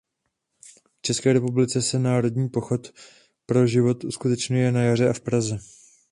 [0.99, 2.91] V České republice se Národní pochod
[3.45, 5.59] pro život uskutečňuje na jaře v Praze.